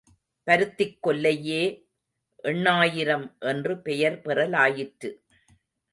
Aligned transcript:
பருத்திக் 0.43 1.07
கொல்லையே 1.07 1.85
எண்ணாயிரம் 2.43 3.37
என்று 3.39 3.81
பெயர் 3.81 4.21
பெறலாயிற்று. 4.21 5.11